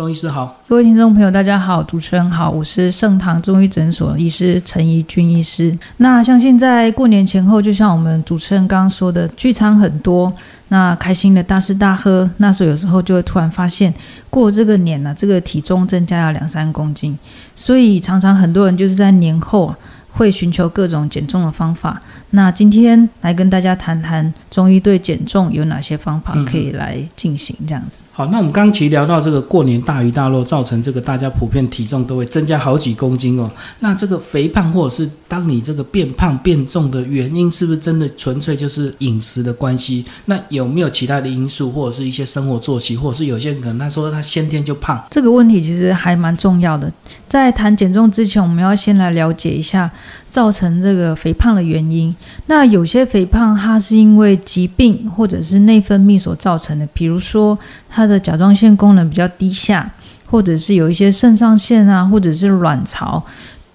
[0.00, 5.78] 钟医师好，各位听众朋友，大家好，主持人好，我是盛唐中医诊所医师陈怡君医师。
[5.98, 10.32] 那像现在过年前后，就像我们主持人刚刚说的，聚餐很多，
[10.68, 13.92] 那开心的大吃大喝，那时候有时候就会突然发现，
[14.30, 17.18] 过这个年呢，这个体重增加了两三公斤，
[17.54, 19.74] 所以常常很多人就是在年后
[20.12, 22.00] 会寻求各种减重的方法。
[22.30, 28.02] 那今天来跟大家谈谈中医对减重有哪些方法可以来进行，这样子。
[28.12, 33.50] 好，那我们刚其实聊到这个过年大鱼大肉，造成这个大家普遍体重都会增加好几公斤哦。
[33.80, 40.04] 那这个肥胖或者是当你这个变胖变重的原因，是不是真的纯粹就是饮食的关系？
[40.26, 45.02] 那有没有其他的因素，或者是一些生活作息，或者是有些人可能他说他先天就胖？
[45.10, 46.92] 这个问题其实还蛮重要的。
[47.28, 49.90] 在谈减重之前，我们要先来了解一下
[50.30, 52.14] 造成这个肥胖的原因。
[52.46, 57.58] 那有些肥胖，它是因为疾病或者是内分泌所造成的，比如说
[57.90, 59.90] 它的甲状腺功能比较低下，
[60.26, 63.22] 或者是有一些肾上腺啊，或者是卵巢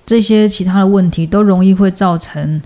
[0.06, 2.62] 这些其他的问题，都容易会造成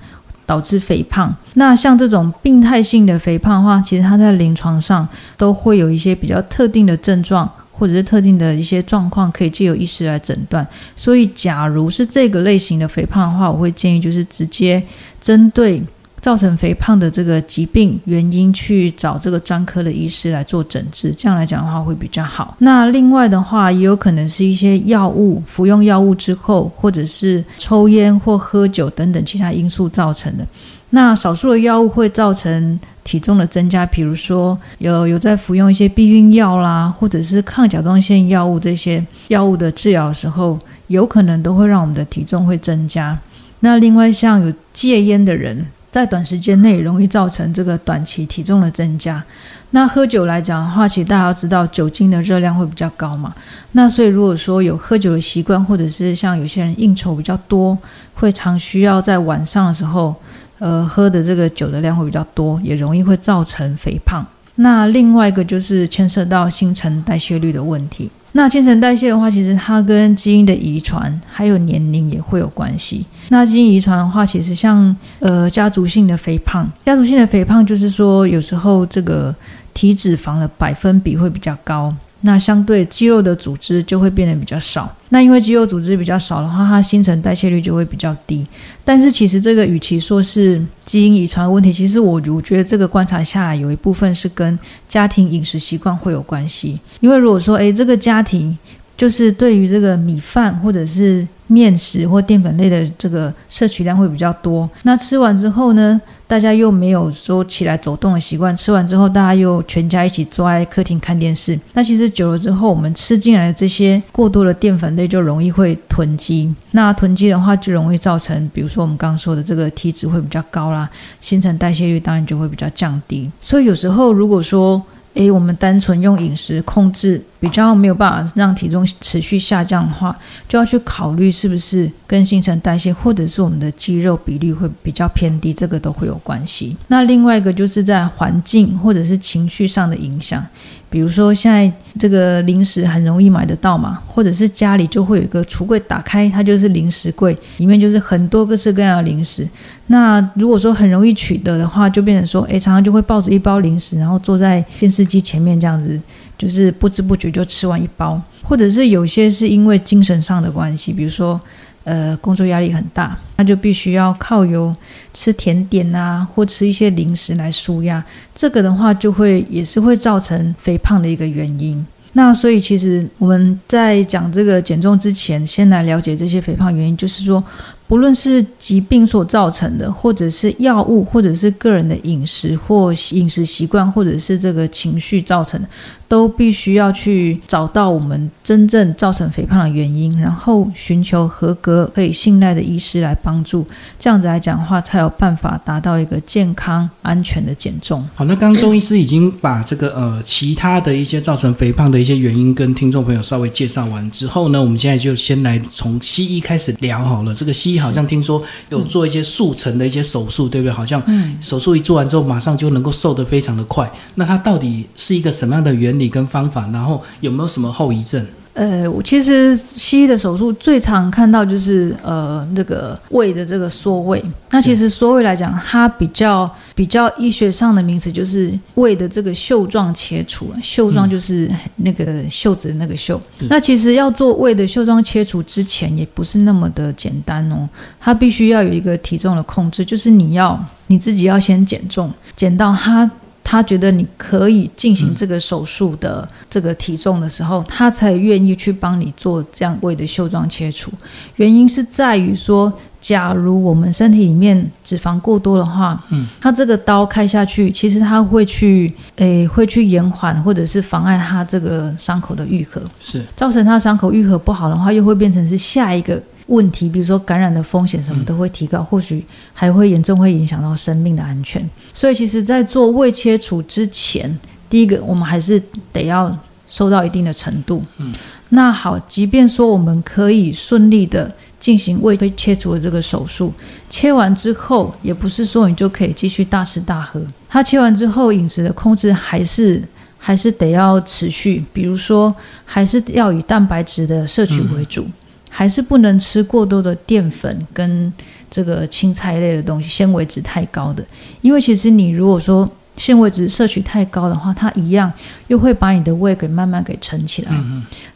[0.45, 1.35] 导致肥胖。
[1.55, 7.49] 那像这种病态性的肥胖的话，其实它在临床上都会有一些比较特定的症状。
[7.79, 10.67] 或者是特定的一些状况，可以借由医师来诊断。
[10.95, 14.83] 所以，假如是这个类型的肥胖的话，我会建议就是直接
[15.21, 15.81] 针对
[16.21, 21.13] 造成肥胖的这个疾病原因去找这个专科的医师来做诊治。
[21.17, 22.55] 这样来讲的话会比较好。
[22.59, 30.45] 那另外的话，也有可能是一些药物服用药物之后，或者是抽烟或喝酒等等其他因素造成的。
[30.91, 32.79] 那少数的药物会造成。
[33.01, 43.17] 体重的增加，比如说有有在服用一些避孕药啦，或者是抗甲状腺药物这些药物的治疗的时候，有可能都会让我们的体重会增加。
[43.61, 49.23] 那另外像有戒烟的人，在短时间内容易造成这个短期体重的增加。
[49.71, 53.33] 那喝酒来讲的话，其实大家要知道酒精的热量会比较高嘛。
[53.73, 57.77] 那所以如果说有喝酒的习惯，或者是像有些人应酬比较多，
[58.13, 60.15] 会常需要在晚上的时候。
[60.61, 64.25] 呃，喝的这个酒的量会比较多，也容易会造成肥胖。
[64.55, 68.11] 那另外一个就是牵涉到新陈代谢率的问题。
[68.33, 73.05] 那新陈代谢的话，其实它跟基因的遗传还有年龄也会有关系。
[73.29, 79.35] 那基因遗传的话，其实像呃家族性的肥胖，家族性的肥胖就是说有时候这个
[79.73, 81.93] 体脂肪的百分比会比较高。
[82.21, 84.93] 那相对肌肉的组织就会变得比较少。
[85.09, 88.45] 那因为肌肉组织比较少的话，它新陈代谢率就会比较低。
[88.83, 94.57] 但是其实这个与其说是基因遗传问题，其实我我觉得这个观察下来，有一部分是跟
[94.87, 96.79] 家庭饮食习惯会有关系。
[96.99, 98.57] 因为如果说诶这个家庭
[98.97, 105.99] 就是对于这个米饭或者是面食或淀粉类的这个摄取量会比较多，那吃完之后呢？
[106.29, 111.59] 大家又没有说起来走动的习惯，吃完之后大家又全家一起坐在客厅看电视。
[111.73, 116.53] 那其实久了之后，我们吃进来的这些过多的淀粉类就容易会囤积。
[116.69, 120.87] 那囤积的话，就容易造成，比如说我们刚刚说的这个体脂会比较高啦，
[121.19, 123.31] 新陈代谢率当然就会比较降低。
[123.41, 124.79] 所以有时候如果说，
[125.13, 127.21] 诶，我们单纯用饮食控制。
[127.41, 130.13] 比较没有办法让体重持续下降的话，
[130.49, 136.75] 就要去考虑是不是跟新陈代谢或者是我们的肌肉比率会比较偏低，这个都会有关系。
[136.87, 140.45] 那另外一个就是在环境或者是情绪上的影响，
[140.89, 149.47] 比如说现在这个零食很容易买得到嘛，或者是家里就会有一个橱柜打开，它就是零食柜，里面就是很多各式各样的零食。
[149.87, 155.99] 那如果说很容易取得的话，就变成说，诶，常常就会抱着一包零食，然后坐在电视机前面这样子。
[156.37, 161.37] 就是不知不觉就吃完一包，或者是有些是因为精神上的关系，比如说，
[161.83, 164.75] 呃，工作压力很大，那就必须要靠有
[165.13, 168.03] 吃甜点啊，或吃一些零食来舒压。
[168.35, 171.85] 这个的话，就会也是会造成肥胖的一个原因。
[172.13, 177.43] 那所以其实我们在讲这个减重之前，先来了解这些肥胖原因，就是说。
[177.87, 185.67] 不论是疾病所造成的，或者是药物，或者是个人的饮食或饮食习惯，或者是这个情绪造成的，
[186.09, 193.65] 都必须要去找到我们真正造成肥胖的原因，然后寻求合格可以信赖的医师来帮助。
[193.97, 198.05] 这样子来讲的话，才有办法达到一个健康安全的减重。
[198.13, 207.33] 好，那刚刚钟医师已经把这个呃其他的一些造成肥胖的一些原因跟听众朋友稍微介绍完之后呢，我们现在就先来从西医开始聊好了。
[207.33, 207.79] 这个西医。
[207.79, 210.71] 好像听说有做一些速成的一些手术，对不对？
[210.73, 211.01] 好像
[211.39, 213.89] 手术一做完之后，马上就能够瘦得非常的快。
[214.15, 216.69] 那它到底是一个什么样的原跟方法？
[216.71, 218.23] 然后有没有什么后遗症？
[218.53, 224.21] 呃，我其实西医的手术最常看到就是呃那个胃的这个缩胃。
[224.49, 230.51] 那其实缩胃来讲，它比较比较医学上的名词就是胃的这个袖状切除。
[230.61, 233.21] 袖状就是那个袖子的那个袖。
[233.47, 237.69] 那其实要做胃的袖状切除之前，也不是那么的简单哦。
[237.97, 243.09] 它必须要有一个体重的控制，就是你要你自己要先减重，减到它。
[243.51, 250.91] 他觉得你可以进行这个手术的这个体重的时候，他才愿意去帮你做这样胃的袖状切除。
[251.37, 266.21] 原因是在于说，假如我们身体里面脂肪过多的话，嗯，他这个刀开下去，其实他会去，诶，会去延缓或者是妨碍他这个伤口的愈合，是造成他伤口愈合不好的话，又会变成是下一个。
[266.49, 271.67] 问题，比如说感染的风险什么都会提高，或许还会严重会影响到生命的安全。
[271.93, 274.37] 所以，其实，在做胃切除之前，
[274.69, 275.61] 第一个我们还是
[275.93, 276.35] 得要
[276.67, 277.83] 收到一定的程度。
[277.97, 278.13] 嗯，
[278.49, 283.53] 那好，即便说我们可以顺利的进行胃切除的这个手术，
[283.89, 287.21] 切完之后，也不是说你就可以继续大吃大喝。
[287.47, 289.83] 它切完之后，饮食的控制还是
[290.17, 292.33] 还是得要持续，比如说，
[292.65, 295.05] 还是要以蛋白质的摄取为主。
[295.49, 298.13] 还是不能吃过多的淀粉跟
[298.49, 301.03] 这个青菜类的东西，纤维值太高的。
[301.41, 305.11] 因为其实你如果说纤维值摄取太高的话，它一样
[305.47, 307.51] 又会把你的胃给慢慢给撑起来。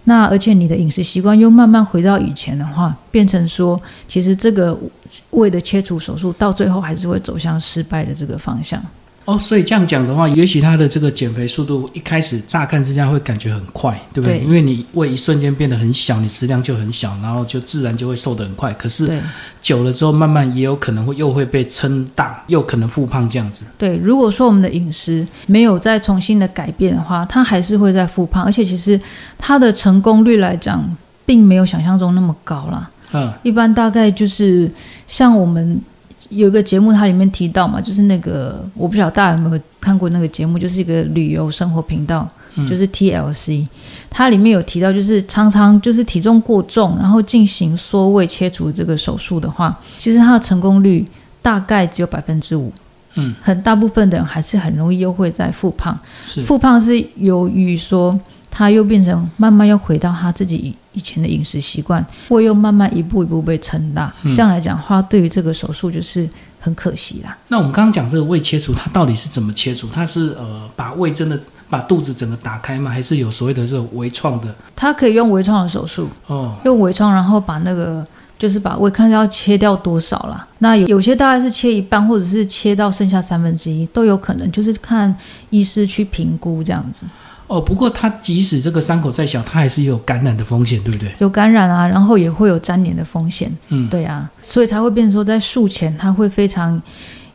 [0.05, 4.77] 那而且你的饮食习惯又慢慢回到以前的话，变成说，其实这个
[5.31, 8.83] 胃的切除手术到最后还是会走向失败的这个方向。
[9.25, 14.39] 哦，所以这样讲的话，也许他的这个减肥速度一开始乍看之下会感觉很快，对不对？
[14.39, 18.73] 因为你胃一瞬间变得很小，你食量就很小，然后就自然就会瘦得很快。
[18.73, 19.17] 可是
[19.61, 23.63] 久了之后，慢慢也有可能会又会被撑大，又可能复胖这样子。
[23.77, 28.99] 对，如果说我们的饮食没有再重新的改变的话，它还是会在复胖，而且其实
[29.37, 30.83] 它的成功率来讲，
[31.25, 32.89] 并没有想象中那么高啦。
[33.13, 34.69] 嗯，一般大概就是
[35.07, 35.79] 像我们。
[36.35, 42.27] 有一个节目，它里面提到嘛，就是那个我不晓得大家有没有看过那个节目，就是一个旅游生活频道，
[42.69, 43.67] 就是 TLC，
[44.09, 51.05] 它里面有提到，就是常常就是体重过重，然后进行缩胃切除这个手术的话，其实它的成功率
[51.41, 52.71] 大概只有百分之五，
[53.15, 55.97] 嗯，很大部分的人还是很容易又会在复胖，
[56.45, 58.19] 复胖是由于说。
[58.55, 64.13] 他又变成慢慢又回到他自己以前的饮食习惯，胃又慢慢一步一步被撑大。
[64.23, 66.29] 这样来讲的话，对于这个手术就是
[66.59, 67.35] 很可惜啦。
[67.47, 69.89] 那我们刚刚讲这个胃切除，它到底是怎么切除？
[69.91, 72.91] 它是呃把胃真的把肚子整个打开吗？
[72.91, 74.53] 还是有所谓的这种微创的？
[74.75, 78.05] 它可以用微创的手术哦，用微创，然后把那个
[78.37, 80.47] 就是把胃看要切掉多少啦。
[80.59, 85.13] 那有有些大概是切一半，或者是切到剩下三分之一都有可能，就是看
[85.49, 87.01] 医师去评估这样子。
[87.47, 91.13] 哦，不过它即使这个伤口再小，它还是有感染的风险，对不对？
[91.19, 93.51] 有感染啊，然后也会有粘连的风险。
[93.69, 96.81] 嗯，对啊，所以才会变成说，在术前他会非常。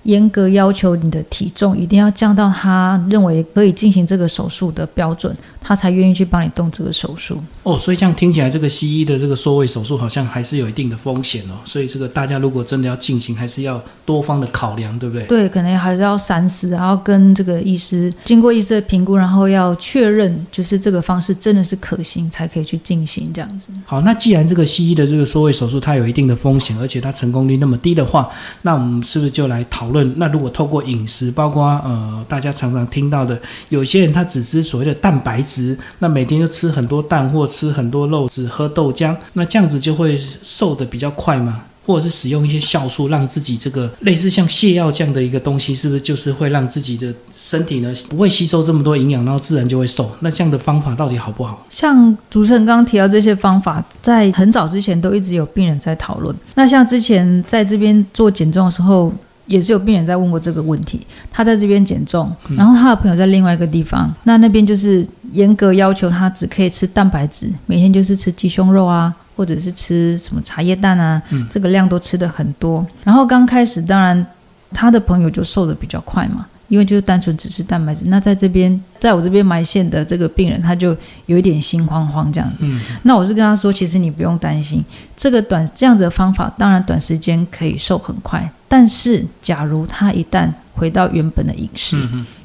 [0.04, 5.36] 严格要求你的体重一定要降到他认为可以进行这个手术的标准，
[5.68, 7.38] 他才愿意去帮你动这个手术。
[7.62, 11.60] 哦，所以这样听起来，这个西医的这个缩胃手术好像还是有一定的风险哦。
[11.66, 15.26] 所以这个大家如果真的要进行，还是要多方的考量，对不对？
[15.26, 23.68] 对，可能还是要三思，然后跟这个医师经过医师的评估，然后要确认就是这个方式真的是可行，才可以去进行这样子。
[23.84, 28.30] 好，那既然这个西医的这个缩胃手术它有一定的风险，而且它成功率那么低的话，
[28.62, 30.14] 那我们是不是就来讨论？
[30.16, 33.38] 那如果透过饮食，包括呃大家常常听到的，
[33.68, 35.57] 有些人他只吃所谓的蛋白质，
[35.98, 41.62] 那每天就吃很多蛋或吃很多肉，只喝豆浆，那这样子就会瘦的比较快吗？
[41.86, 50.10] 或者是使用一些酵素，让自己这个类似像泻药这样的一个东西，是不是就是会让自己的身体呢不会吸收这么多营养，然后自然就会瘦？
[50.20, 51.66] 那这样的方法到底好不好？
[51.70, 56.36] 像主持人刚刚提到这些方法，在很早之前都一直有病人在讨论。
[56.54, 59.10] 那像之前在这边做减重的时候。
[59.48, 72.86] 也是有病人在问过这个问题，他在这边减重，然后他的朋友在另外一个地方，那那边就是严格要求他只可以吃蛋白质，每天就是吃鸡胸肉啊，或者是吃什么茶叶蛋啊，这个量都吃的很多。
[73.02, 74.24] 然后刚开始，当然
[74.72, 78.04] 他的朋友就瘦的比较快嘛，因为就是单纯只吃蛋白质。
[78.08, 82.66] 那在这边，在我这边埋线的这个病人，他就有一点心慌慌这样子。
[83.02, 84.84] 那我是跟他说，其实你不用担心，
[85.16, 88.50] 这个短这样子的方法，当然短时间可以瘦很快。
[88.68, 91.96] 但是，假如他一旦回到原本的饮食，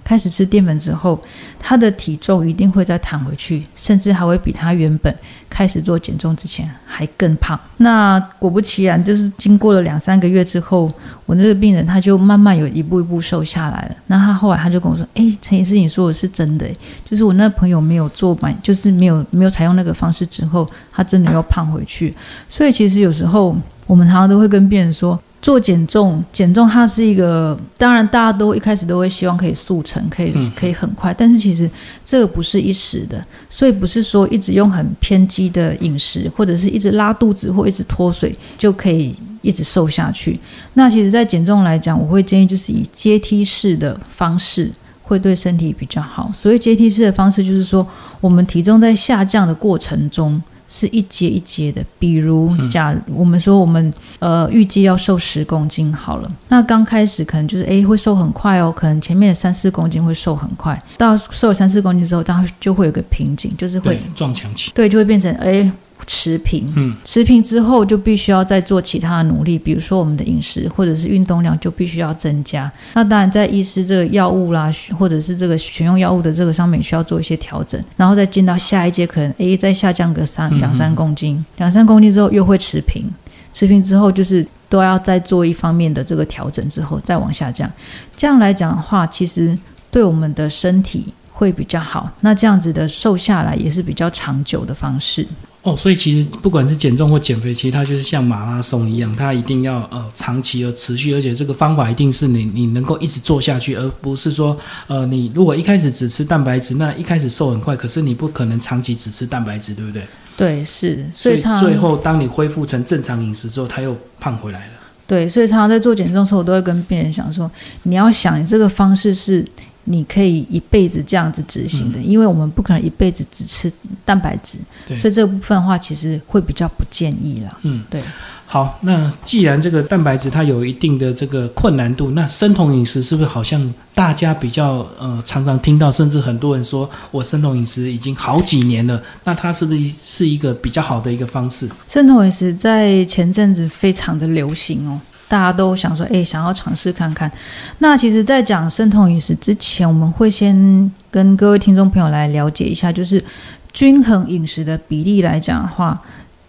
[0.03, 1.21] 开始吃淀粉之后，
[1.59, 5.15] 他的体重一定会再弹回去，甚至还会比他原本
[5.49, 7.59] 开始做减重之前还更胖。
[7.77, 10.91] 那果不其然，就是经过了两三个月之后，
[11.25, 13.95] 我那个病人他就慢慢有一步一步瘦下来了。
[14.07, 16.67] 那他后来他就跟我说：“哎，陈医师，你说的是真的，
[17.05, 22.13] 就是我那朋友没有做满，就是没有没有采用那个方式之后，他真的又胖回去。
[22.49, 31.69] 所以其实有时候我们常常都会跟病人说。”做减重，减重它是一个，当然大家都一开始都会希望可以速成，可以可以很快，但是其实
[32.05, 40.39] 这个不是一时的，所以不是说一直用很偏激的饮食，或者是一直拉肚子或一直脱水就可以一直瘦下去。
[40.75, 44.71] 那其实，在减重来讲，我会建议就是以阶梯式的方式
[45.01, 46.31] 会对身体比较好。
[46.33, 47.85] 所谓阶梯式的方式，就是说
[48.21, 50.41] 我们体重在下降的过程中。
[50.75, 65.71] 是一阶一阶的，比如，假我们说我们呃预计要瘦十公斤好了，那刚开始可能就是诶会瘦很快哦，可能前面的三四公斤会瘦很快，到瘦了三四公斤之后，它就会有个瓶颈，就是会撞墙期，对，就会变成诶。
[66.05, 72.71] 持平，嗯，持平之后就必须要再做其他的努力，比如说我们的饮食或者是运动量就必须要增加。
[72.93, 83.05] 那当然在医师这个药物啦，或者是这个选用药物的这个上面需要做一些调整，然后再进到下一阶，可能诶再下降个三两三公斤，两三公斤之后又会持平，
[83.53, 87.69] 持平之后就是都要再做一方面的这个调整之后再往下降。
[88.15, 89.57] 这样来讲的话，其实
[89.91, 92.09] 对我们的身体会比较好。
[92.21, 95.27] 那这样子的瘦下来也是比较长久的方式。
[95.63, 110.03] 哦，所以其实不管是减重或减肥，其实它就是像马拉松一样，它一定要呃长期而持续，而且这个方法一定是你你能够一直做下去，而不是说呃你如果一开始只吃蛋白质，那一开始瘦很快，可是你不可能长期只吃蛋白质，对不对？
[110.35, 114.73] 对，是，所以最后当你恢复成正常饮食之后，他又胖回来了。
[115.07, 117.49] 对，所以常常在做减重的时候，我都会跟病人讲说，
[117.83, 119.45] 你要想你这个方式是。
[119.85, 123.71] 你可以一辈子这样子执行的，因为我们不可能一辈子只吃
[124.05, 124.57] 蛋白质，
[124.95, 127.57] 所以这部分的话，其实会比较不建议啦。
[127.63, 128.01] 嗯，对。
[128.45, 141.67] 好，那既然这个蛋白质它有一定的这个困难度，那生酮饮食是不是好像大家比较呃常常听到，甚至很多人说我生酮饮食已经好几年了，那它是不是是一个比较好的一个方式？
[141.87, 145.01] 生酮饮食在前阵子非常的流行哦。
[145.27, 147.31] 大家都想说，哎，想要尝试看看。
[147.79, 153.23] 那其实，在讲生酮饮食之前，我们会先跟各位听众朋友来了解一下，就是
[153.71, 155.99] 均衡饮食的比例来讲的话，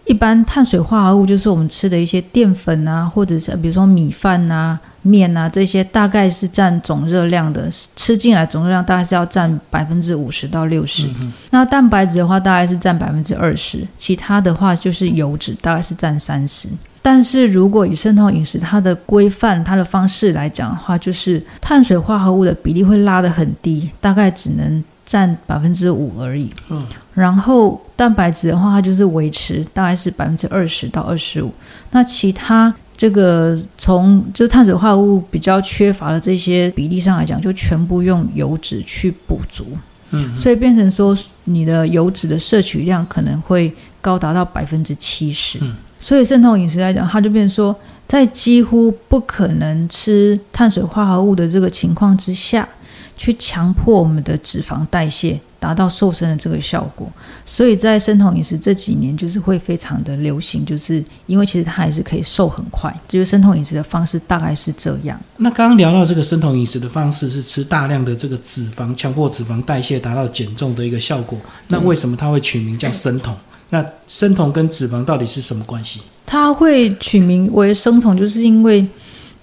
[0.05, 11.09] 一般碳水化合物就是我们吃的一些淀粉啊，或者是比如说米饭啊、面啊这些，大概是占总热量的吃进来总热量大概是要占百分之五十到六十。
[11.49, 16.69] 那蛋白质的话，大概是占百分之二十，其他的话就是油脂，大概是占三十。
[17.05, 26.51] 但是如果以生酮饮食它的规范、它的方式来讲的话，就是碳水化合物的比例会拉得很低，大概只能占百分之五而已。
[26.71, 26.83] 嗯，
[27.13, 31.53] 然后蛋白质的话，它就是维持大概是百分之二十到二十五。
[31.91, 39.67] 那其他这个从就是碳水化合物比较缺乏的这些比例上来讲，就全部用油脂去补足。
[40.09, 43.71] 嗯，所以变成说你的油脂的摄取量可能会
[44.01, 45.59] 高达到百分之七十。
[45.61, 45.75] 嗯。
[46.05, 47.75] 所以生酮饮食来讲，它就变成说，
[48.07, 52.69] 在几乎不可能吃碳水化合物的这个情况之下，
[53.17, 57.11] 去强迫我们的脂肪代谢，达到瘦身的这个效果。
[57.43, 62.95] 所以在生酮饮食这几年，就是会非常的流行，就是因为其实它还是可以瘦很快。
[63.07, 65.19] 就是生酮饮食的方式大概是这样。
[65.37, 71.39] 那刚刚聊到这个生酮饮食的方式是吃大量的这个脂肪，强迫脂肪代谢，达到减重的一个效果。
[71.69, 73.35] 那为什么它会取名叫生酮？
[73.69, 76.01] 那生酮跟脂肪到底是什么关系？
[76.25, 78.85] 它会取名为生酮，就是因为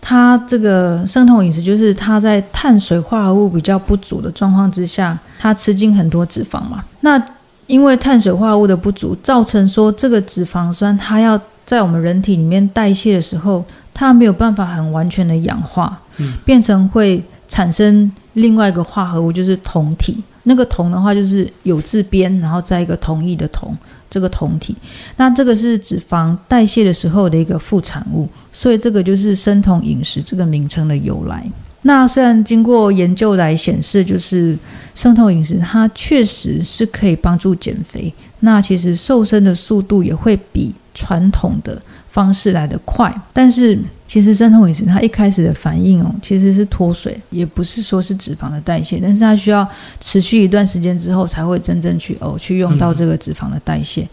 [0.00, 6.84] 它这个生酮饮食，就是它在碳水化合物比较不足的状况之下，它吃进很多脂肪嘛。
[7.00, 7.22] 那
[7.66, 13.64] 因为碳水化合物的不足，造成说这个脂肪酸它要在我们人体里面代谢的时候，
[13.94, 20.22] 它没有办法很完全的氧化，嗯，变成会产生另外一个化合物，就是酮体。
[20.42, 23.76] 那个酮的话，就是有字边，然后再一个同义的同。
[24.12, 24.76] 这个酮体，
[25.16, 31.42] 那这个是脂肪代谢的时候的一个副产物，所以这个就是生酮饮食这个名称的由来。
[31.84, 34.58] 那虽然经过研究来显示，就是
[34.94, 41.80] 生酮饮食它确实是可以帮助减肥，那其实瘦身的速度也会比传统的。
[42.12, 43.78] 方式来得快，但是
[44.12, 49.66] 其实生酮饮食它一开始的反应哦，其实是脱水，也不是说是脂肪的代谢，但是它需要
[50.00, 54.06] 持续一段时间之后才会真正去哦去用到这个脂肪的代谢。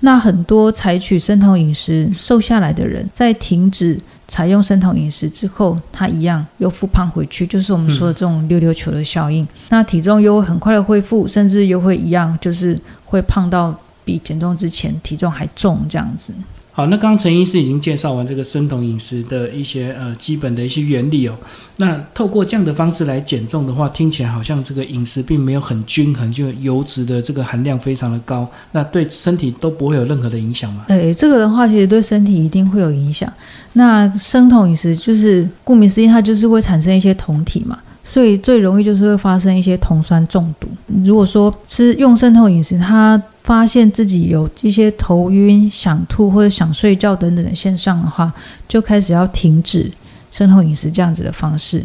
[0.00, 9.46] 那很多采取生酮饮食瘦下来的人，在停止采用生酮饮食之后，他一样又复胖回去，就是我们说的这种溜溜球的效应。
[9.68, 16.32] 那体重又会很快的恢复，甚至又会一样，就是会胖到比减重之前体重还重这样子。
[16.74, 21.34] 好，那刚陈医师已经介绍完这个生酮饮食的一些呃基本的一些原理哦。
[21.76, 30.86] 那透过这样的方式来减重的话，听起来好像这个饮食并没有很均衡，就油脂的这个含量非常的高，那对身体都不会有任何的影响吗？
[30.88, 33.30] 诶，这个的话其实对身体一定会有影响。
[33.74, 37.78] 那生酮饮食就是顾名思义，它就是会产生一些酮体嘛。
[38.04, 40.66] 所以最容易就是会发生一些酮酸中毒。
[41.04, 48.32] 如果说吃用生酮饮食，它发现自己有一些头晕、想吐或者想睡觉等等的现象的话，
[48.68, 49.90] 就开始要停止
[50.30, 51.84] 生酮饮食这样子的方式，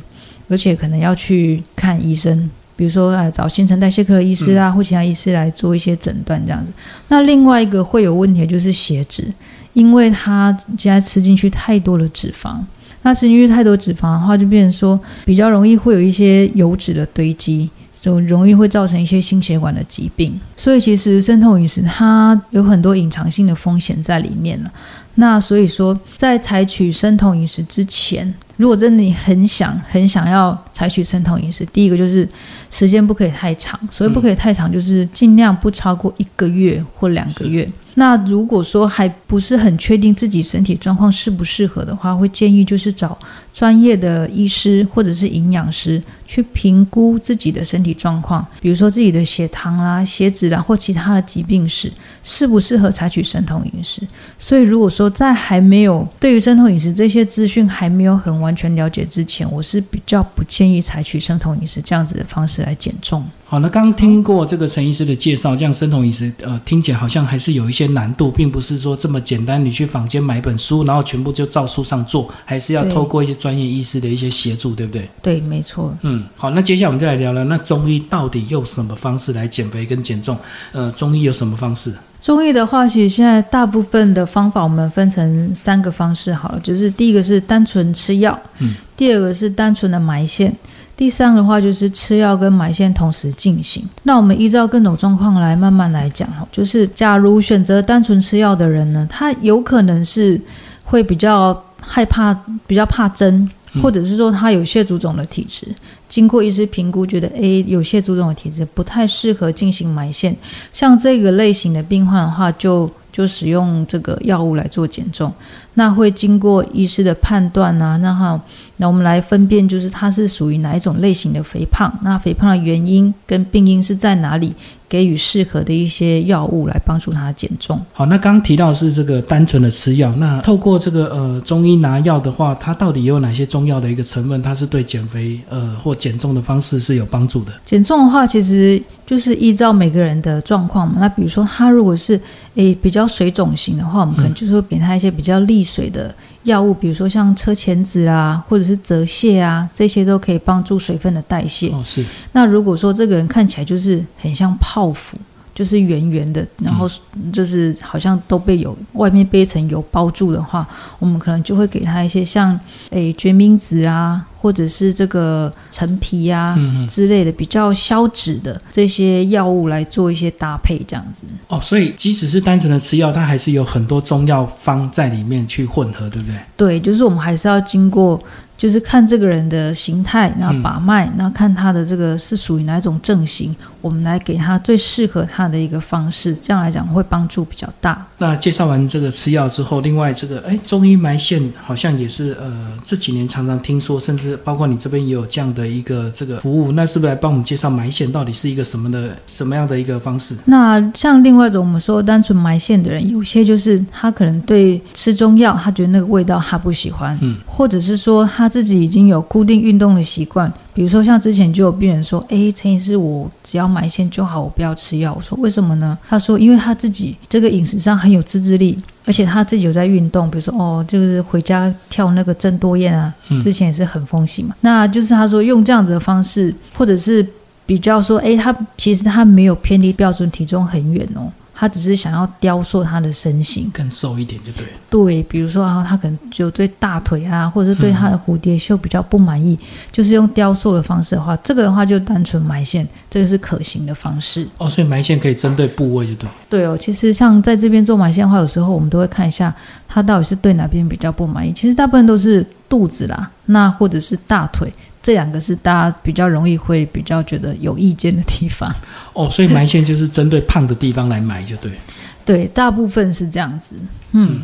[0.49, 6.71] 而且可能要去看医生，比如说啊找新陈代谢科的医师啊或其他医师来做一些诊断这样子。
[7.07, 9.25] 那另外一个会有问题的就是血脂，
[9.73, 12.57] 因为他现在吃进去太多的脂肪。
[13.03, 17.69] 那吃进去太多脂肪的话，就变成说比较容易会有一些油脂的堆积，
[18.07, 20.39] 就容易会造成一些心血管的疾病。
[20.55, 24.71] 所以其实生酮饮食它有很多隐藏性的风险在里面了。
[25.15, 32.25] 那所以说，在采取生酮饮食之前，如果真的你很想很想要采取生酮饮食，第一个就是
[32.69, 37.67] 时间不可以太长，所以不可以太长，就是尽量不超过一个月或两个月。
[37.99, 43.17] 那如果说还不是很确定自己身体状况适不适合的话，会建议就是找
[43.51, 54.03] 专业的医师或者是营养师去评估自己的身体状况，比如说自己的血糖啦、血脂啦或其他的疾病史，适不适合采取生酮饮食。
[54.37, 63.25] 所以如果说在还没有对于生酮饮食这些资讯还没有很完全了解之前，我是比较不建议采取生酮饮食这样子的方式来减重。
[63.49, 69.63] 好，那刚听过这个陈医师的介绍，这样生酮饮食，呃，听起来好像还是有一些难度，并不是说这么简单。
[69.63, 75.09] 你去房间买一本书，然后全部就照书上做，还是要透过一些专业医师的一些协助，对不对？
[75.21, 75.95] 对，没错。
[76.01, 80.37] 嗯，好，那接下来我们就来聊聊，那中医到底用什么方式来减肥跟减重？
[80.73, 81.93] 呃，中医有什么方式？
[82.19, 90.53] 中医的话，其实现在大部分的方法我们分成三个方式好了，就是第一个是单纯吃药，嗯，第二个是单纯的埋线。
[90.97, 93.87] 第三个的话就是吃药跟埋线同时进行。
[94.01, 96.45] 那我们依照各种状况来慢慢来讲哈。
[96.51, 100.41] 就是假如选择单纯吃药的人呢，他有可能是
[100.83, 102.33] 会比较害怕、
[102.65, 103.47] 比较怕针，
[103.81, 105.67] 或者是说他有些足肿的体质。
[106.09, 110.35] 经过医师评估，觉得诶有些足肿的体质不太适合进行埋线。
[110.73, 115.33] 像这个类型的病患的话，就就使用这个药物来做减重。
[115.73, 118.39] 那会经过医师的判断啊，那好，
[118.75, 124.53] 那我们来分辨，就是它是属于哪一种类型的肥胖，那肥胖的原因跟病因是在哪里，
[124.89, 127.79] 给予适合的一些药物来帮助他减重。
[127.93, 137.51] 好，那刚刚提到是这个单纯的吃药，那透过这个呃中医拿药的话，它到底有哪些中药的一个成分，它是对减肥呃或减重的方式是有帮助的？
[137.63, 140.95] 减重的话，其实就是依照每个人的状况嘛。
[140.99, 142.19] 那比如说他如果是
[142.55, 145.67] 诶比较水肿型的话，我们可能就是会给他一些比较利。
[145.67, 146.15] 水的
[146.47, 151.69] 药物，比如说像车前子啊，或者是泽泻啊，这些都可以帮助水分的代谢。
[151.69, 152.03] 哦，是。
[152.31, 155.17] 那如果说这个人看起来就是很像泡芙。
[155.57, 156.87] 就是圆圆的，然后
[157.33, 160.67] 就是好像都被有外面被一层油包住的话，
[160.99, 162.57] 我们可能就会给他一些像
[162.91, 166.55] 诶决明子啊，或者是这个陈皮呀
[166.87, 171.25] 之类的比较消脂的这些药物来做一些搭配，这样子。
[171.47, 176.37] 哦，所以即使是单纯的吃药，它还是有很多中药方在里面去混合，对不对？
[176.55, 178.21] 对，就是我们还是要经过。
[178.57, 188.03] 就是看这个人的形态，然后把脉，然后看他的这个是属于哪一种症型，我们来给他最适合他的一个方式，这样来讲会帮助比较大。
[188.17, 192.51] 那介绍完这个吃药之后，另外这个哎，中医埋线好像也是呃
[192.83, 200.35] 这几年常常听说，甚至包括你这边也有这样的一个这个服务，那是不是来帮我们介绍埋线到底是一个什么的什么样的一个方式？
[200.45, 208.47] 那像另外一种我们说单纯埋线的人，有些就是他可能对吃中药，他觉得那个味道他不喜欢，嗯，或者是说他。
[208.47, 223.11] 他自己已经有固定运动的习惯，比如说像之前就有病人说：“诶，陈医师，我只要埋线就好，我不要吃药。”我说：“为什么呢？”他说：“因为他自己这个饮食上很有自制力，而且他自己有在运动，比如说哦，就是回家跳那个郑多燕啊，
[223.41, 224.53] 之前也是很风行嘛。
[224.61, 227.27] 那就是他说用这样子的方式，或者是
[227.65, 231.25] 比较说，诶，他其实他没有偏离标准体重很远哦。”
[231.59, 234.71] 他只是想要雕塑他的身形，更瘦一点就对了。
[234.91, 239.57] 对，比如说啊，他可能就对大腿啊，或者是对他的蝴蝶袖比较不满意，
[239.91, 244.47] 就是用雕塑的方式的话，这个的话就单纯埋线，这个是可行的方式。
[244.59, 246.29] 哦，所以埋线可以针对部位就对。
[246.47, 249.51] 对哦，其实像在这边做埋线的话，有时候我们都会看一下
[249.87, 251.51] 他到底是对哪边比较不满意。
[251.51, 254.71] 其实大部分都是肚子啦，那或者是大腿。
[255.01, 258.73] 这两个是大家比较容易会比较觉得有意见的地方
[259.13, 261.71] 哦，所以埋线就是针对胖的地方来埋就对。
[262.25, 263.73] 对，大部分是这样子。
[264.11, 264.41] 嗯，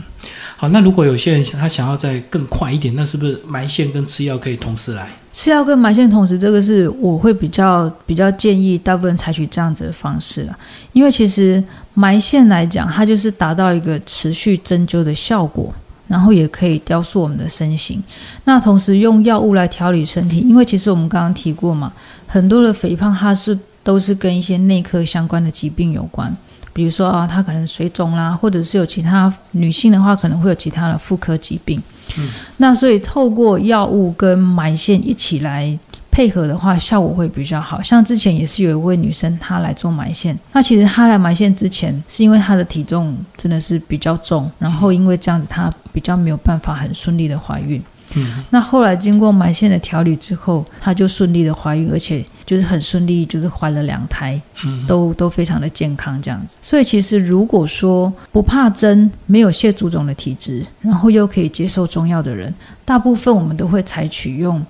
[0.55, 5.05] 好，那如果有些人他想要再更快一点，那是不是埋线跟吃药可以同时来？
[5.33, 10.57] 吃药跟埋线同时，这个是我会比较比较建议大部分采取这样子的方式了，
[10.93, 11.61] 因为其实
[11.93, 15.73] 埋线来讲，它就是达到一个持续针灸的效果。
[16.13, 17.99] 然后也可以雕塑我们的身形，
[18.43, 21.91] 那同时用药物来调理身体，因为其实我们刚刚提过嘛，
[22.27, 26.31] 很多的肥胖它是都是跟一些内科相关的疾病有关，
[26.71, 31.81] 比如说啊，它可能水肿啦，或者是有其他女性的话可能会有其他的妇科疾病，
[32.19, 35.79] 嗯，那所以透过药物跟埋线一起来。
[36.13, 37.81] 配合的话，效果会比较好。
[37.81, 40.37] 像之前也是有一位女生，她来做埋线。
[40.51, 47.83] 那其实她来埋线之前，是因为她的体重真的是比较重，然后因为这样子，她比较没有办法很顺利的怀孕。
[48.13, 48.43] 嗯。
[48.51, 54.39] 那后来经过埋线的调理之后，她就顺利的怀孕，而且就是很顺利，就是怀了两胎，
[54.87, 56.55] 都都非常的健康这样子。
[56.61, 62.53] 所以其实如果说不怕针、没有蟹足肿的体质，然后又可以接受中药的人，
[62.85, 64.63] 大部分我们都会采取用。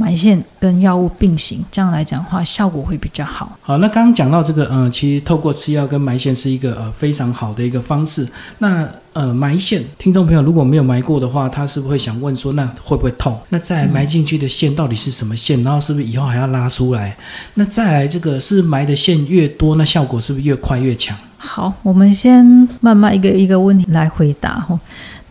[0.00, 3.54] 埋线跟药物并行，这样来讲的话，效果会比较好。
[3.60, 8.26] 好，那刚刚讲到这个，嗯，其实透过吃药跟埋线是一个呃非常好的一个方式。
[8.56, 13.38] 那呃，埋线，听众朋友如果没有埋过的话，他是不是会想问说，那会不会痛？
[13.50, 15.62] 那再埋进去的线到底是什么线？
[15.62, 17.14] 然后是不是以后还要拉出来？
[17.52, 21.14] 那再来这个是埋的线越多，那效果是不是越快越强？
[21.36, 22.44] 好，我们先
[22.80, 24.78] 慢慢一个一个问题来回答哈。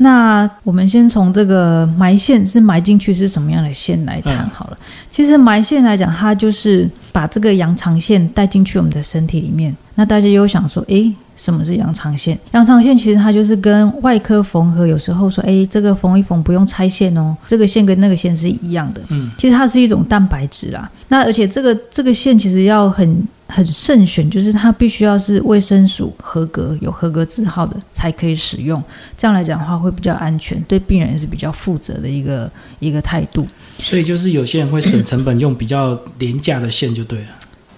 [0.02, 4.78] 那我们先从这个埋线是埋进去是什么样的线来谈好了。
[5.12, 9.76] 其实埋线来讲，它就是把这个羊肠线带进去我们的身体里面。
[9.96, 12.40] 那大家又想说，诶，什么是羊肠线？
[12.54, 19.02] 羊肠线其实它就是跟外科缝合有时候说，诶，这个缝一缝不用拆线哦，这个线跟那个线是一样的。
[19.10, 20.90] 嗯，其实它是一种蛋白质啦。
[21.10, 23.28] 那而且这个这个线其实要很。
[23.52, 28.82] 很慎选，就是它必须要是卫生署合格、有合格字号的才可以使用。
[29.18, 33.48] 这样来讲的话，会比较安全，对病人也是比较负责的一个一个态度。
[33.80, 37.28] 所以就是有些人会省成本，用比较廉价的线就对了。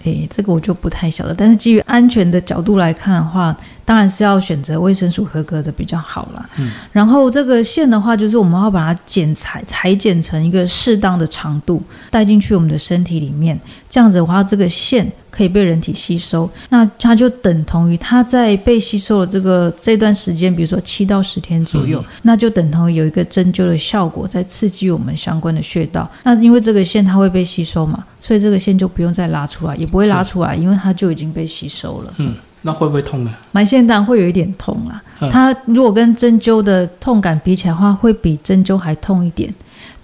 [0.04, 1.32] 诶，这个我就不太晓得。
[1.32, 6.50] 但是基于安全的角度来看的话，当然是要选择卫生署合格的比较好了。
[6.58, 6.72] 嗯。
[6.90, 13.58] 然后这个线的话，就是我们要把它剪裁裁剪成一个适当的长度，带进去我们的身体里面。
[13.88, 15.10] 这样子的话，这个线。
[15.32, 26.06] 可以被人体吸收，那它就等同于它在被吸收的这个这段时间，比如说七到十天左右，那就等同于有一个针灸的效果，在刺激我们相关的穴道。
[26.22, 32.12] 那因为这个线它会被吸收嘛，所以这个线就不用再拉出来，也不会拉出来，因为它就已经被吸收了。
[32.18, 33.34] 嗯，那会不会痛呢？
[33.52, 35.02] 埋线当然会有一点痛啦。
[35.30, 39.50] 它如果跟针灸的痛感比起来的话，会比针灸还痛一点，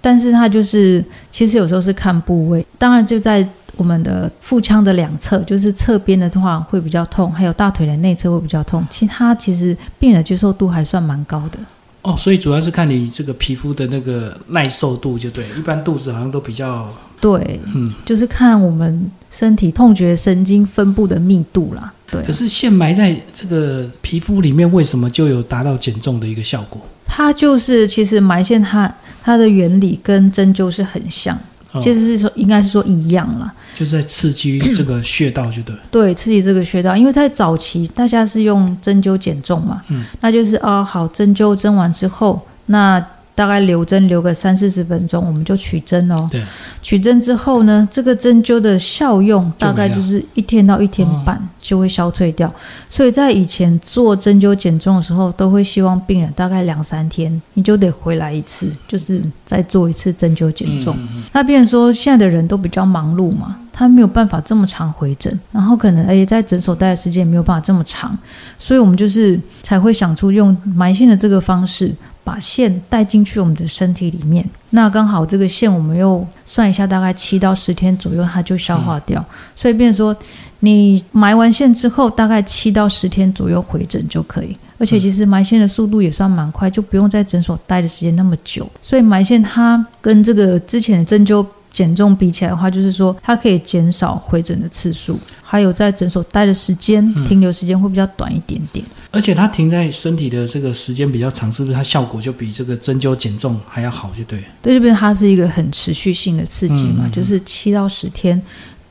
[0.01, 3.47] 但是它就是其实有时候是看部位，当然就在。
[3.79, 8.85] 我们的腹腔的两侧，就是侧边的话会比较痛，还有大腿的内侧会比较痛。
[8.89, 11.57] 其他其实病人接受度还算蛮高的。
[12.01, 15.45] 哦，所以主要是看你这个皮肤的那个耐受度就对。
[15.57, 16.87] 一般肚子好像都比较
[17.21, 21.93] 对，嗯，就是看我们身体痛觉神经分布的密度啦。
[22.11, 22.21] 对。
[22.23, 26.81] 可是线埋在这个皮肤里面，为什么就有达到减重的一个效果？
[27.05, 31.37] 它就是其实埋线它它的原理跟针灸是很像。
[31.79, 35.75] 其实是说，应该是说一样了，就是在刺激这个穴道，就对。
[35.91, 43.05] 对，刺激这个穴道，因为在早期大家是用针灸减重嘛，嗯，那就是哦，好，针灸针完之后，那。
[43.39, 46.27] 大概留针留个三四十分钟，我们就取针哦。
[46.29, 46.43] 对，
[46.81, 52.53] 取针之后呢，这个针灸的效用大概就是一天到一天半就会消退掉。
[52.89, 60.93] 所以在以前做针灸减重的时候，都会希望病人大概两三天你就得回来一次，就是再做一次针灸减重。
[61.31, 68.17] 那病人说现在的人都比较忙碌嘛，他没有办法这么长回诊，然后可能而且在诊所待的时间也没有办法这么长，
[68.57, 71.95] 所以我们就是才会想出用埋线的这个方式。
[72.29, 79.25] 把线带进去我们的身体里面，那刚好这个线我们又算一下，大概七到十天左右它就消化掉。
[79.55, 80.15] 所以，变说
[80.59, 84.55] 你埋完线之后，大概七到十天左右回诊就可以。
[84.77, 88.69] 而且，其实埋线的速度也算蛮快，就不用在诊所待的时间那么久。
[88.79, 98.85] 所以，埋线它跟这个之前的针灸减重比起来的话，就是说它可以减少回诊的次数，还有在诊所待的时间、停留时间会比较短一点点。
[99.11, 104.11] 而且它停在身体的这个时间比较长，是不是它效果就比这个针灸减重还要好？
[104.15, 104.39] 就对。
[104.61, 108.39] 对，这边它是一个很持续性的刺激嘛，就是七到十天。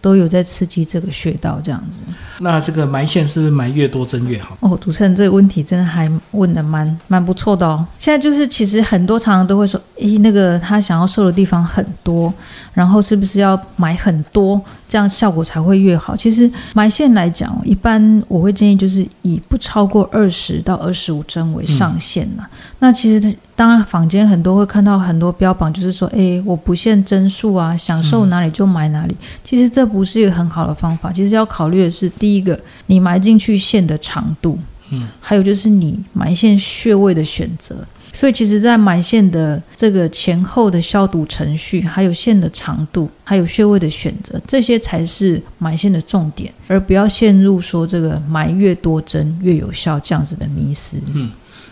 [0.01, 2.01] 都有在刺激这个穴道，这样子。
[2.39, 4.57] 那这个埋线是不是埋越多针越好？
[4.61, 7.85] 哦，主持人这个问题真的还问的蛮蛮不错的哦。
[7.99, 12.33] 现在就是其实很多常常都会说，诶，那个他想要瘦的地方很多，
[12.73, 16.17] 然后是不是要埋很多，这样效果才会越好？
[16.17, 22.47] 其实埋线来讲，一般我会建议就是以不超过二十到二十五针为上限呐。
[22.79, 29.15] 那其实当然坊间很多会看到很多标榜，就是说，诶，我不限针数啊，想瘦哪里就埋哪里。
[29.45, 34.59] 其实这不是一个很好的方法，其实要考虑的是，第一个，你埋进去线的长度，
[34.91, 37.77] 嗯，还有就是你埋线穴位的选择。
[38.13, 50.97] 所以，其实，在埋线的这个前后的消毒程序，还有线的长度，还有穴位的选择，这些才是埋线的重点，而不要陷入说这个埋越多针越有效这样子的迷失。
[51.13, 51.31] 嗯。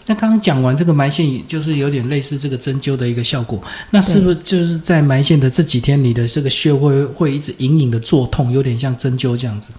[0.09, 3.61] 那刚刚讲完这个埋线，就是有点类似这个针灸的一个效果。
[3.91, 9.73] 那是不是就是在埋线的这几天，你的这个穴位会一直隐隐的作痛，有点像针灸这样子？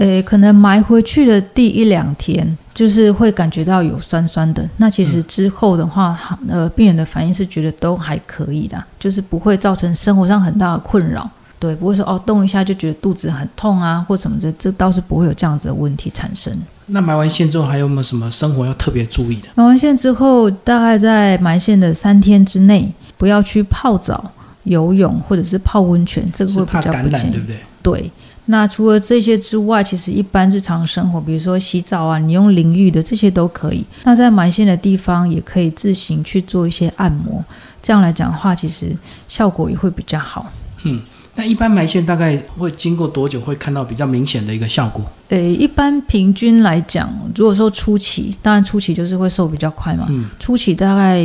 [0.00, 4.66] 呃，可能埋回去的第一两天，就是会感觉到有酸酸的。
[4.78, 11.30] 那其实之后的话，呃，病人的反应是觉得都还可以的，就是不会造成生活上很大的困扰。
[11.58, 16.50] 对，不会说哦，动一下就觉得肚子很痛啊，或什么的，这倒是不会有这样子的问题产生。
[16.86, 19.48] 那埋完线之后还有没有什么生活要特别注意的？
[19.54, 24.32] 埋完线之后，大概在埋线的三天之内，不要去泡澡、
[24.62, 27.58] 游泳或者是泡温泉，这个会比较不建议，对不对？
[27.82, 28.10] 对。
[28.50, 33.84] 那除了这些之外，其实一般日常生活，比如说洗澡啊，你用淋浴的这些都可以。
[34.02, 37.44] 那在埋线的地方，也可以自行去做一些按摩，
[37.80, 38.94] 这样来讲的话，其实
[39.28, 40.52] 效果也会比较好。
[40.82, 41.00] 嗯。
[41.36, 45.02] 那一般埋线大概会经过多久会看到比较明显的一个效果？
[45.28, 50.06] 呃，一般平均来讲，如果说初期，当然初期就是会瘦比较快嘛。
[50.10, 50.28] 嗯。
[50.40, 51.24] 初期大概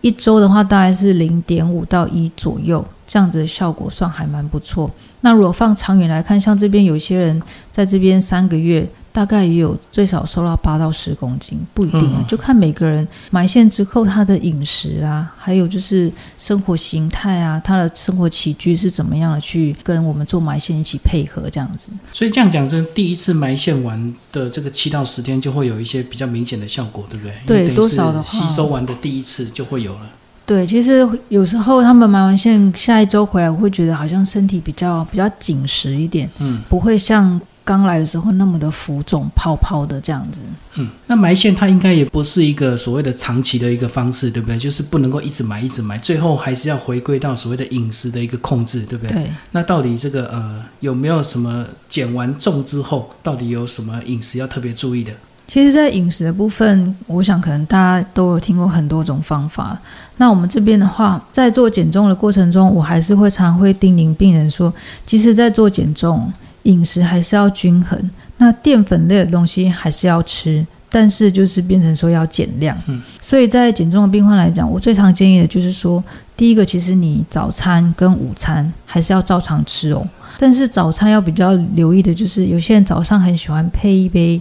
[0.00, 4.90] 一周的话，大概是零点五到一左右，这样子的效果算还蛮不错。
[5.20, 8.88] 那如果放长远来看，像这边有些人在这边三个月。
[9.14, 21.90] 大概也有最少瘦到八到十公斤，不一定啊，就看每个人埋线之后他的饮食啊，还有就是生活形态啊，他的生活起居是怎么样的去跟我们做埋线一起配合这样子。
[22.12, 27.68] 所以这样讲，真第一次埋线完的这个七到十天就会有一些比较明显的效果，对不对？
[27.68, 30.10] 对，多少的话，吸收完的第一次就会有了。
[30.44, 37.40] 对，其实有时候他们埋完线下一周回来，我会觉得好像身体比较比较紧实一点，嗯，不会像。
[37.64, 40.42] 刚来的时候那么的浮肿泡泡的这样子，
[40.74, 44.58] 嗯，那埋线它应该也不是一个所谓的长期的一个方式，对不对？
[44.58, 49.14] 就是不能够一直埋一直埋，最后还是要回归到所谓的饮食的一个控制，对不对？
[49.14, 49.30] 对。
[49.52, 55.12] 那到底这个呃有没有什么减完重之后，到底有什么饮食要特别注意的？
[55.46, 59.78] 其实，在饮食的部分，我想可能大家都有听过很多种方法。
[60.16, 64.72] 那我们这边的话，在做减重的过程中，我还是会常会叮咛病人说，
[65.06, 66.32] 其实，在做减重。
[66.64, 67.98] 饮食还是要均衡，
[68.36, 72.76] 那淀粉类的东西还是要吃，但是就是变成说要减量。
[72.86, 76.02] 嗯，所以在减重的病患来讲，我最常建议的就是说，
[76.36, 80.06] 第一个，其实你早餐跟午餐还是要照常吃哦，
[80.38, 84.40] 但是早餐要比较留意的就是，有些人早上很喜欢配一杯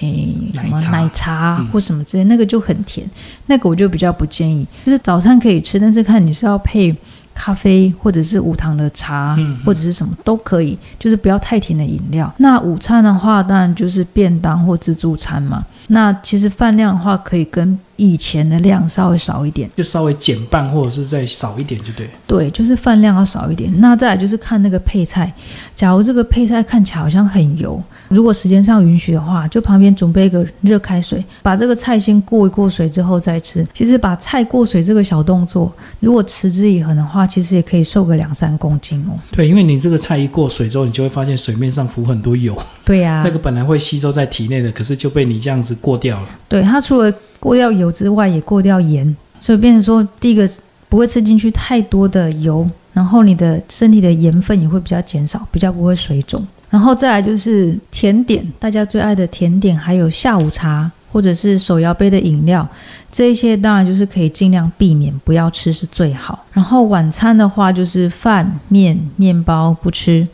[0.00, 3.08] 诶什么奶茶或什么之类，那个就很甜，
[3.46, 4.66] 那个我就比较不建议。
[4.84, 6.94] 就是早餐可以吃，但是看你是要配。
[7.34, 12.32] 咖啡或者是无糖的茶，或者是什么都可以，就是不要太甜的饮料。
[12.38, 15.64] 那午餐的话，当然就是便当或自助餐嘛。
[15.88, 22.08] 那其实饭量的话，可以跟以前的量稍微少一点，就稍微减半或者是再少一点就对。
[22.26, 23.72] 对，就是饭量要少一点。
[23.80, 25.32] 那再来就是看那个配菜，
[25.74, 27.82] 假如这个配菜看起来好像很油。
[28.12, 33.66] 如果时间上允许的话，就旁边准备一个热开水，把这个菜先过一过水之后再吃。
[33.72, 39.18] 其实把菜过水这个小动作，如果持之以恒的话，其实也可以瘦个两三公斤哦。
[39.30, 42.56] 对，因为你这个菜一过水之后，你就会发现水面上浮很多油。
[42.84, 46.28] 对呀，那个本来会吸收在体内的，可是就被你这样子过掉了。
[46.48, 50.48] 对，它除了过掉油之外，也过掉盐，所以变成说，第一个
[50.88, 56.46] 不会吃进去太多的油，然后你的身体的盐分也会比较减少，比较不会水肿。
[56.72, 62.66] 然后再来就是甜点，大家最爱的甜点，还有下午茶或者是手摇杯的饮料，
[63.12, 66.46] 这一些当然就是可以尽量避免不要吃是最好。
[66.54, 70.26] 然后晚餐的话就是饭、面、面包不吃，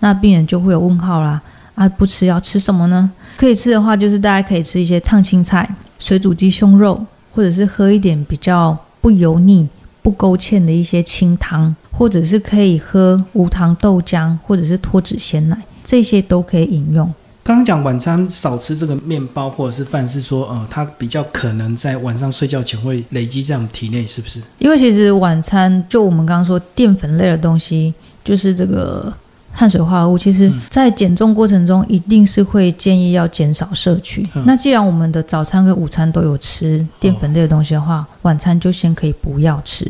[0.00, 1.40] 那病人就会有问号啦，
[1.76, 3.08] 啊不吃要吃什么呢？
[3.36, 9.68] 可以吃的话就是大家可以吃一些烫青菜、水煮鸡胸肉，或者是喝一点比较不油腻、
[10.02, 11.74] 不勾芡的一些清汤。
[11.96, 17.12] 或者是可以喝无糖豆浆，或者是脱脂鲜奶，这些都可以饮用。
[17.42, 24.40] 刚刚讲晚餐少吃这个面包或者是饭，是说呃，它比较可能在晚上睡觉前会累积在我们体内，是不是？
[24.58, 27.92] 因为其实晚餐就我们刚刚说淀粉类的东西，
[28.24, 29.12] 就是这个
[29.54, 34.26] 碳水化合物，其实在减重过程中一定是会建议要减少摄取。
[34.46, 39.86] 那既然我们的早餐跟午餐都有吃淀粉类的东西的话，晚餐就先可以不要吃。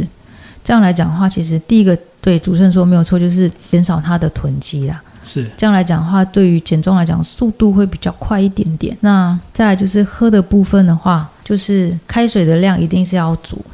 [0.65, 5.01] 这样来讲的话，其实第一个对主持人说没有错，就是减少它的囤积啦。
[5.25, 8.97] 是这样来讲的话，对于减重来讲，速度会比较快一点点。
[9.01, 13.65] 那再来就是喝的部分的话，就是开水的量一定是要足。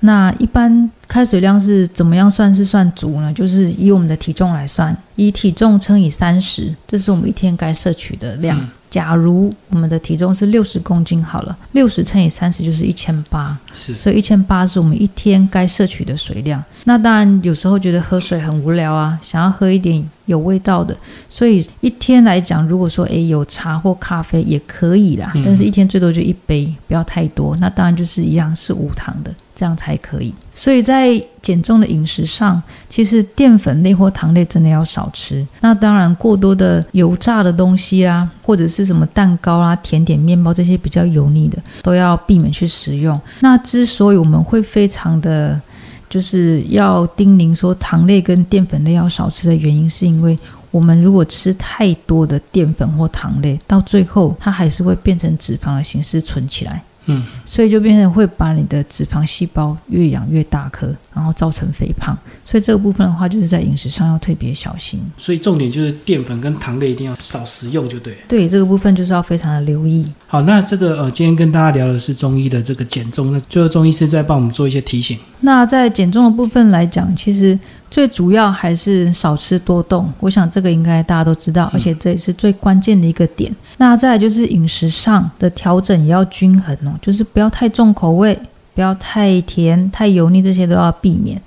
[0.00, 3.32] 那一般开水量是怎么样算是算足呢？
[3.32, 8.58] 就是以我们的体重来算，以体重乘以三十，这是我们一天该摄取的量。
[8.90, 16.62] 假如我们的体重是六十公斤好了，六十乘以三十就是一千八，是，所以一千八是我们一天该摄取的水量。
[16.84, 20.96] 那当然有时候觉得喝水很无聊啊，想要喝一点有味道的，
[21.28, 27.56] 所以一天来讲，如果说诶有茶或咖啡也可以啦，但是一天最多就一杯，不要太多。
[27.58, 29.32] 那当然就是一样是无糖的。
[29.60, 30.34] 这样才可以。
[30.54, 35.46] 所以在减重的饮食上，其实淀粉类或糖类真的要少吃。
[35.60, 43.20] 那当然，过多的油炸的东西啊，或者是什么蛋糕啊、甜点、面包这些比较油腻的，都要避免去食用。
[43.40, 45.60] 那之所以我们会非常的
[46.08, 50.34] 就是要叮咛说糖类跟淀粉类要少吃的原因，是因为
[50.70, 56.82] 我们如果吃太多的淀粉或糖类，到最后它还是会变成脂肪的形式存起来。
[57.10, 62.16] 嗯，所以就变成会把你的脂肪细胞越养越大颗，然后造成肥胖。
[62.44, 65.00] 所以这个部分的话，就是在饮食上要特别小心。
[65.18, 68.16] 所以重点就是淀粉跟糖类一定要少食用，就对。
[68.26, 70.06] 对，这个部分就是要非常的留意。
[70.26, 75.18] 好，那这个呃，今天跟大家聊的是中医的这个减重，那最后中医师在帮我们做一些提醒。
[75.40, 77.58] 那在减重的部分来讲，其实。
[77.90, 83.54] 最主要还是少吃多动，我想这个应该大家都知道，而且这也是最关键的一个点。
[83.78, 88.38] 那再来就是饮食上的调整也要均衡哦，就是不要太重口味，
[88.74, 91.40] 不要太甜、太油腻，这些都要避免。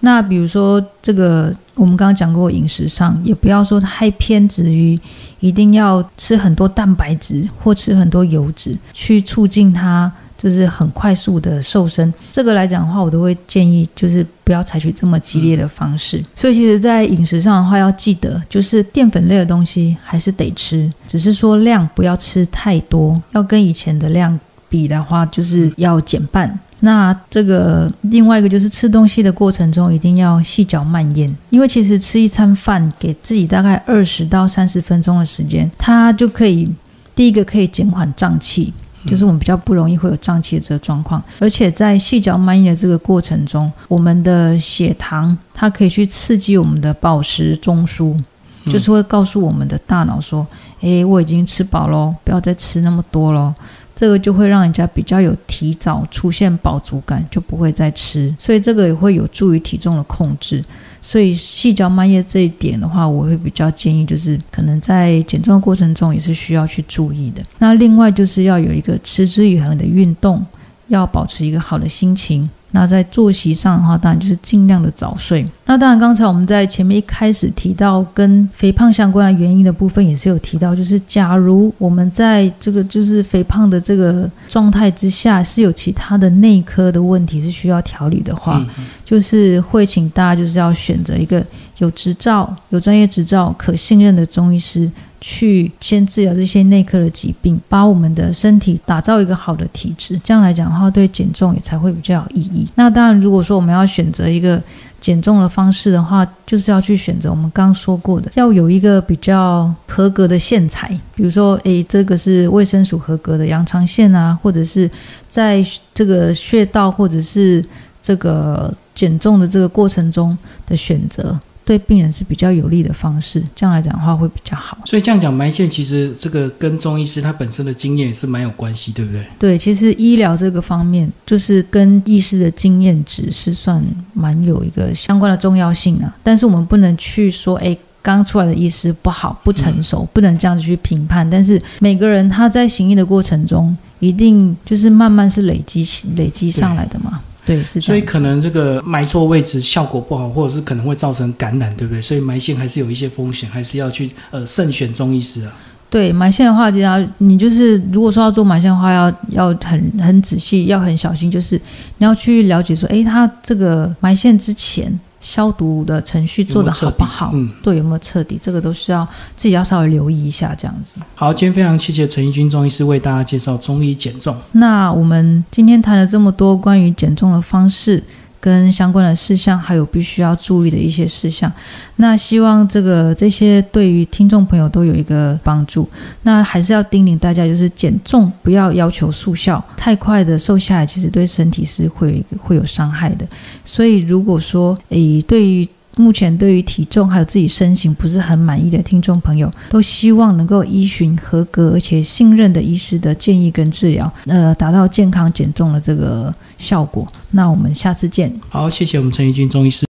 [0.00, 4.98] 那比如说这个，我们刚刚讲过饮食上，也不要说太偏执于
[5.40, 10.10] 一定要吃很多蛋白质或吃很多油脂去促进它。
[10.42, 16.24] 就是很快速的瘦身，这个来讲的话，我都会建议就是不要采取这么激烈的方式。
[16.34, 26.58] 所以，其实，在饮食上的话，要记得就是淀粉类的东西还是得吃，只是说量不要吃太多，要跟以前的量比的话，就是要减半。
[26.82, 36.66] 那这个另外一个就是吃东西的过程中一定要细嚼慢咽，因为其实吃一餐饭，给自己大概二十到三十分钟的时间，它就可以
[37.14, 38.72] 第一个可以减缓胀气。
[39.06, 48.18] 就是我们比较不容易会有胀气的这个状况，而且在细嚼慢咽的这个过程中，我们的血糖它可以去刺激我们的饱食中枢，
[48.66, 50.46] 就是会告诉我们的大脑说
[50.82, 53.54] ：“诶，我已经吃饱喽，不要再吃那么多喽。”
[53.96, 60.64] 这个就会让人家比较有提早出现饱足感，就不会再吃，所以这个也会有助于体重的控制。
[61.02, 67.42] 所以细嚼慢咽这一点的话，我会比较建议，就是可能在减重的过程中也是需要去注意的。
[67.58, 70.44] 那另外就是要有一个持之以恒的运动，
[70.88, 72.48] 要保持一个好的心情。
[72.72, 75.44] 那在作息上的话，当然就是尽量的早睡。
[75.66, 88.64] 那当然，刚才我们在前面一开始提到跟肥胖相关的原因的部分，也是有提到，就是假如我们在这个就是肥胖的这个状态之下，是有其他的内科的问题是需要调理的话，
[89.04, 91.44] 就是会请大家就是要选择一个
[91.78, 94.90] 有执照、有专业执照、可信任的中医师。
[95.20, 102.66] 去先治疗这些内科的疾病，把我们的身体打造一个好的体质，这样来讲的话，对减重也才会比较有意义。
[102.74, 104.60] 那当然，如果说我们要选择一个
[104.98, 114.90] 减重的方式的话，就是要去选择我们刚刚说过的，要有一个比较合格的线材，比如说，诶，这个是卫生署合格的羊肠线啊，或者是
[115.28, 117.62] 在这个穴道或者是
[118.02, 121.38] 这个减重的这个过程中的选择。
[121.64, 124.78] 对病人是比较有利的方式，这样来讲的话会比较好。
[124.84, 129.24] 所以这样讲，埋线其实这个跟中医师他本身的经验也是蛮有关系，对不对？
[129.38, 136.12] 对，其实医疗这个方面，就是跟医师的经验值是算蛮有一个相关的重要性的。
[136.22, 141.28] 但是我们不能去说，哎，刚出来的医师不好、不成熟，不能这样子去评判。
[141.28, 147.20] 但是每个人他在行医的过程中，一定就是慢慢是累积、累积上来的嘛。
[147.50, 152.00] 对，是所以可能这个埋错位置效果不好，或者是可能会造成感染，对不对？
[152.00, 155.52] 所以埋线还是有一些风险，还是要去呃慎选中医师啊。
[155.90, 161.60] 对，埋线的话，就要你就是如果说要做埋线的话，要要很很仔细，要很小心，就是
[161.98, 164.88] 你要去了解说，哎，他这个埋线之前
[165.20, 167.30] 消毒的程序做得好不好？
[167.34, 168.38] 嗯，对，有没有彻底？
[168.40, 169.06] 这个都需要
[169.36, 170.96] 自己要稍微留意一下，这样子。
[171.14, 174.34] 好，今天非常谢谢陈义军中医师为大家介绍中医减重。
[174.52, 178.02] 那我们今天谈了这么多关于减重的方式。
[178.40, 181.52] 跟相关的事项，还有必须要注意的一些事项。
[181.96, 185.88] 那希望这个这些对于听众朋友都有一个帮助。
[186.22, 193.26] 那还是要叮咛大家，就是减重不要要求速效，太快的瘦下来，其实对身体是会会有伤害的。
[193.64, 207.06] 所以如果说诶，对于目前对于体重还有自己身形不是很满意的听众朋友，都希望能够依循合格而且信任的医师的建议跟治疗，呃，达到健康减重的这个效果。
[207.32, 208.32] 那我们下次见。
[208.48, 209.78] 好，谢谢我们陈玉军中医师。